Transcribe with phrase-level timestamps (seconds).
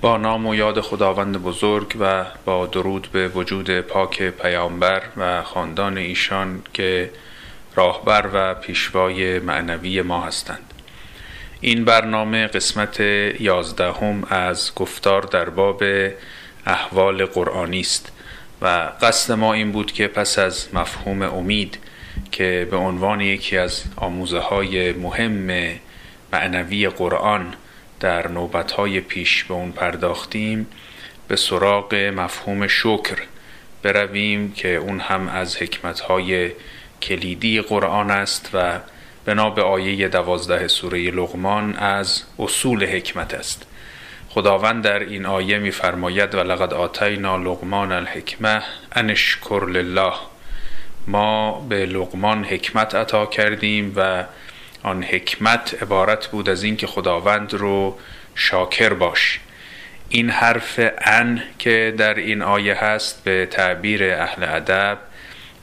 [0.00, 5.98] با نام و یاد خداوند بزرگ و با درود به وجود پاک پیامبر و خاندان
[5.98, 7.10] ایشان که
[7.74, 10.74] راهبر و پیشوای معنوی ما هستند.
[11.60, 13.00] این برنامه قسمت
[13.40, 15.82] یازدهم از گفتار در باب
[16.66, 18.12] احوال قرآنی است
[18.62, 18.66] و
[19.02, 21.78] قصد ما این بود که پس از مفهوم امید
[22.32, 25.50] که به عنوان یکی از آموزه های مهم
[26.32, 27.54] معنوی قرآن
[28.00, 30.66] در نوبتهای پیش به اون پرداختیم
[31.28, 33.18] به سراغ مفهوم شکر.
[33.82, 36.50] برویم که اون هم از حکمتهای
[37.02, 38.78] کلیدی قرآن است و
[39.24, 43.66] بنا به آیه دوازده سوره لغمان از اصول حکمت است.
[44.28, 50.12] خداوند در این آیه میفرماید و لقد آتینا لغمان الحکمه انشکر لله.
[51.06, 54.24] ما به لغمان حکمت عطا کردیم و
[54.82, 57.98] آن حکمت عبارت بود از اینکه خداوند رو
[58.34, 59.40] شاکر باش.
[60.08, 64.98] این حرف ان که در این آیه هست به تعبیر اهل ادب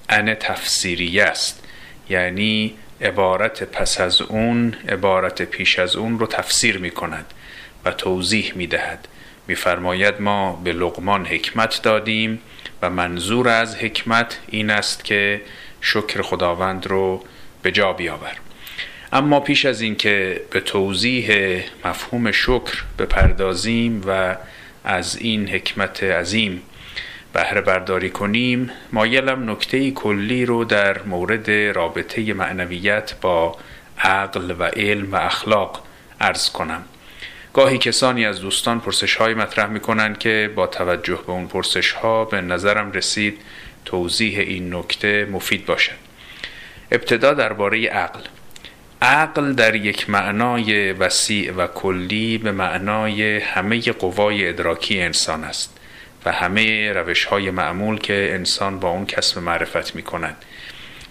[0.09, 1.63] ان تفسیری است.
[2.09, 7.25] یعنی عبارت پس از اون عبارت پیش از اون رو تفسیر می کند
[7.85, 9.07] و توضیح می دهد
[9.47, 12.41] میفرماید ما به لقمان حکمت دادیم
[12.81, 15.41] و منظور از حکمت این است که
[15.81, 17.23] شکر خداوند رو
[17.61, 18.37] به جا بیاور
[19.13, 21.31] اما پیش از اینکه به توضیح
[21.85, 24.35] مفهوم شکر بپردازیم و
[24.83, 26.61] از این حکمت عظیم
[27.33, 33.57] بهره برداری کنیم مایلم نکته کلی رو در مورد رابطه معنویت با
[33.99, 35.83] عقل و علم و اخلاق
[36.21, 36.83] ارز کنم.
[37.53, 41.91] گاهی کسانی از دوستان پرسش های مطرح می کنند که با توجه به اون پرسش
[41.91, 43.41] ها به نظرم رسید
[43.85, 45.95] توضیح این نکته مفید باشد.
[46.91, 48.19] ابتدا درباره عقل.
[49.01, 55.77] عقل در یک معنای وسیع و کلی به معنای همه قوای ادراکی انسان است
[56.25, 60.35] و همه روش های معمول که انسان با اون کسب معرفت می کند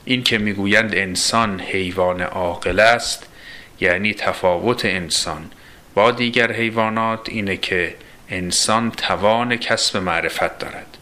[0.05, 3.27] این که می‌گویند انسان حیوان عاقل است
[3.81, 5.51] یعنی تفاوت انسان.
[5.95, 7.95] با دیگر حیوانات اینه که
[8.29, 10.97] انسان توان کسب معرفت دارد.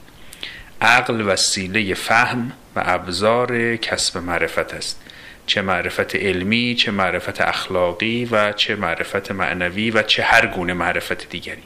[0.81, 5.04] عقل وسیله فهم و ابزار کسب معرفت است.
[5.47, 11.29] چه معرفت علمی چه معرفت اخلاقی و چه معرفت معنوی و چه هر گونه معرفت
[11.29, 11.63] دیگری.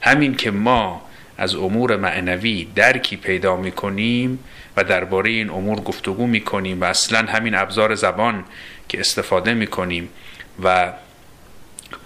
[0.00, 1.02] همین که ما
[1.38, 4.38] از امور معنوی درکی پیدا می کنیم
[4.76, 8.44] و درباره این امور گفتگو می کنیم و اصلا همین ابزار زبان
[8.88, 10.08] که استفاده می کنیم
[10.62, 10.92] و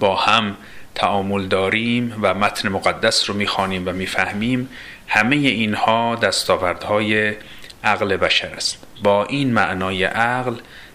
[0.00, 0.56] با هم
[0.94, 4.68] تعامل داریم و متن مقدس رو می‌خوانیم و می‌فهمیم
[5.08, 7.34] همه اینها دستاوردهای
[7.84, 8.78] عقل بشر است.
[9.02, 10.54] با این معنای عقل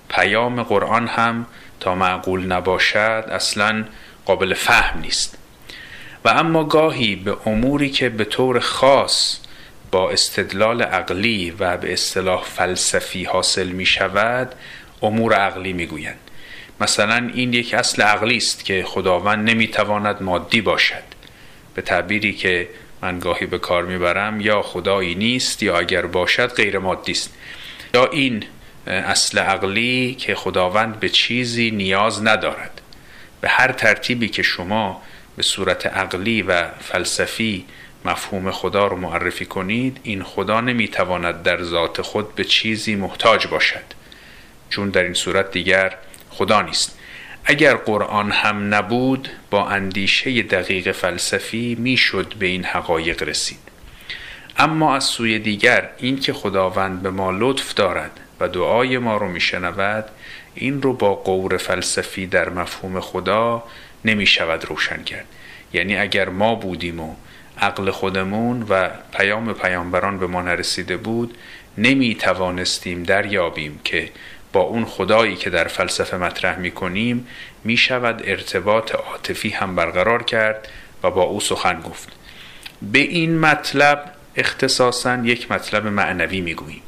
[0.09, 1.45] پیام قرآن هم
[1.79, 3.85] تا معقول نباشد اصلا
[4.25, 5.37] قابل فهم نیست.
[6.25, 9.37] و اما گاهی به اموری که به طور خاص
[9.91, 14.55] با استدلال عقلی و به اصطلاح فلسفی حاصل می شود
[15.01, 16.19] امور عقلی می گویند.
[16.81, 21.03] مثلا این یک اصل عقلی است که خداوند نمی‌تواند مادی باشد.
[21.73, 22.69] به تعبیری که
[23.03, 27.33] من گاهی به کار می‌برم یا خدایی نیست یا اگر باشد غیر مادی است.
[27.93, 28.43] یا این
[28.87, 32.81] اصل عقلی که خداوند به چیزی نیاز ندارد.
[33.41, 35.01] به هر ترتیبی که شما
[35.35, 37.65] به صورت عقلی و فلسفی
[38.05, 43.85] مفهوم خدا رو معرفی کنید این خدا نمی‌تواند در ذات خود به چیزی محتاج باشد.
[44.69, 45.95] چون در این صورت دیگر
[46.29, 46.99] خدا نیست.
[47.45, 53.59] اگر قرآن هم نبود با اندیشه دقیق فلسفی می‌شد به این حقایق رسید.
[54.57, 59.27] اما از سوی دیگر این که خداوند به ما لطف دارد و دعای ما رو
[59.27, 60.05] میشنود
[60.55, 63.63] این رو با قور فلسفی در مفهوم خدا
[64.05, 65.25] نمی شود روشن کرد.
[65.73, 67.15] یعنی اگر ما بودیم و
[67.57, 71.37] عقل خودمون و پیام پیامبران به ما نرسیده بود
[71.77, 74.09] نمی توانستیم دریابیم که
[74.53, 77.27] با اون خدایی که در فلسفه مطرح می کنیم
[77.63, 80.67] می شود ارتباط عاطفی هم برقرار کرد
[81.03, 82.09] و با او سخن گفت.
[82.81, 86.81] به این مطلب اختصاصا یک مطلب معنوی می گوییم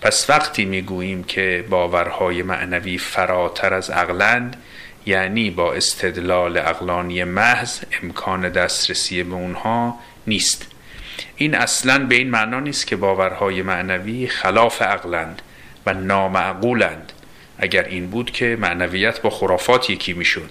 [0.00, 4.56] پس وقتی می گوییم که باورهای معنوی فراتر از عقلند
[5.06, 10.66] یعنی با استدلال عقلانی محض امکان دسترسی به اونها نیست.
[11.36, 15.42] این اصلا به این معنا نیست که باورهای معنوی خلاف عقلند.
[15.88, 17.12] و نامعقولند.
[17.58, 20.50] اگر این بود که معنویت با خرافات یکی می‌شد.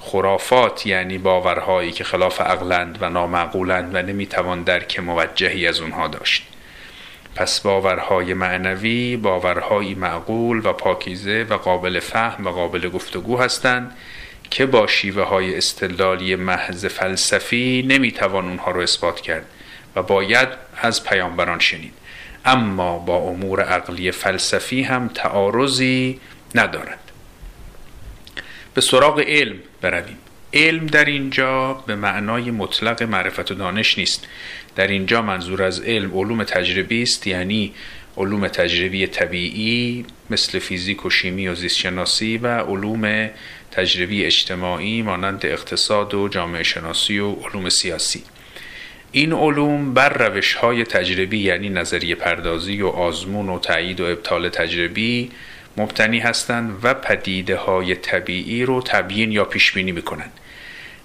[0.00, 6.46] خرافات یعنی باورهایی که خلاف عقلند و نامعقولند و نمی‌توان درک موجهی از اونها داشت.
[7.34, 13.96] پس باورهای معنوی باورهایی معقول و پاکیزه و قابل فهم و قابل گفتگو هستند
[14.50, 19.46] که با شیوه های استدلالی محض فلسفی نمی‌توان اونها رو اثبات کرد
[19.96, 20.48] و باید
[20.82, 21.92] از پیامبران شنید.
[22.46, 26.20] اما با امور عقلی فلسفی هم تعارضی
[26.54, 27.12] ندارد.
[28.74, 30.18] به سراغ علم برویم.
[30.52, 34.26] علم در اینجا به معنای مطلق معرفت و دانش نیست.
[34.76, 37.74] در اینجا منظور از علم علوم تجربی است یعنی
[38.16, 43.30] علوم تجربی طبیعی مثل فیزیک و شیمی و زیستشناسی و علوم
[43.70, 48.22] تجربی اجتماعی مانند اقتصاد و جامعه شناسی و علوم سیاسی.
[49.12, 54.48] این علوم بر روش های تجربی یعنی نظریه پردازی و آزمون و تایید و ابطال
[54.48, 55.30] تجربی
[55.76, 60.32] مبتنی هستند و پدیده های طبیعی رو تبیین یا پیش بینی می‌کنند.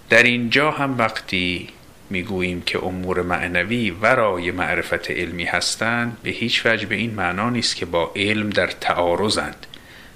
[0.09, 1.69] در اینجا هم وقتی
[2.09, 7.75] می‌گوییم که امور معنوی ورای معرفت علمی هستند به هیچ وجه به این معنا نیست
[7.75, 9.67] که با علم در تعارضند.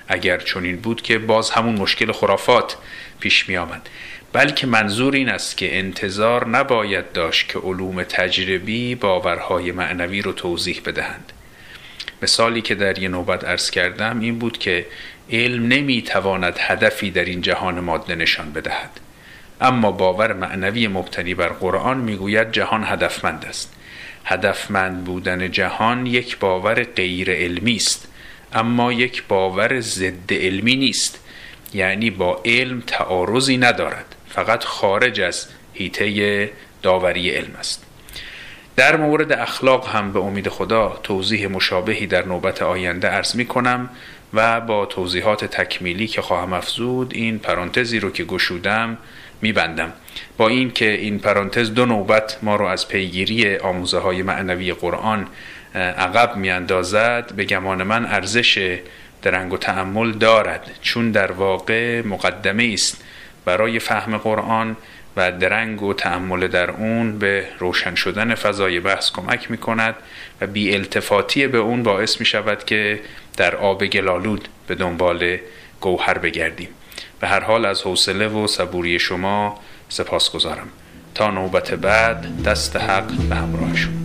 [0.08, 2.78] اگر چنین بود که باز همون مشکل خرافات
[3.20, 3.90] پیش می آمد
[4.36, 10.82] بلکه منظور این است که انتظار نباید داشت که علوم تجربی باورهای معنوی رو توضیح
[10.86, 11.34] بدهند.
[12.22, 14.86] مثالی که در یه نوبت ارز کردم این بود که
[15.32, 18.90] علم نمی‌تواند هدفی در این جهان ماده نشان بدهد.
[19.62, 23.74] اما باور معنوی مبتنی بر قرآن می‌گوید جهان هدفمند است.
[24.26, 28.08] هدفمند بودن جهان یک باور غیر علمی است
[28.54, 31.20] اما یک باور ضد علمی نیست
[31.74, 34.16] یعنی با علم تعارضی ندارد.
[34.36, 36.52] فقط خارج از هیته
[36.82, 37.86] داوری علم است.
[38.76, 43.90] در مورد اخلاق هم به امید خدا توضیح مشابهی در نوبت آینده ارز می کنم
[44.34, 48.98] و با توضیحات تکمیلی که خواهم افزود این پرانتزی رو که گشودم
[49.42, 49.94] میبندم
[50.38, 55.28] با این که این پرانتز دو نوبت ما رو از پیگیری آموزه های معنوی قرآن
[55.76, 58.80] عقب میاندازد به گمان من ارزش
[59.22, 60.72] درنگ و تعمل دارد.
[60.82, 63.05] چون در واقع مقدمه است
[63.46, 64.78] برای فهم قرآن
[65.18, 69.96] و درنگ و تعمل در اون به روشن شدن فضای بحث کمک می کند
[70.42, 73.00] و بی التفاتی به اون باعث می شود که
[73.38, 75.38] در آب گلالود به دنبال
[75.82, 76.70] گوهر بگردیم.
[77.20, 79.60] به هر حال از حوصله و صبوری شما
[79.90, 80.68] سپاس گذارم
[81.16, 84.05] تا نوبت بعد دست حق به همراهشون.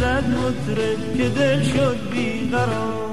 [0.00, 3.09] زد مطرب که دل شد بیقرار.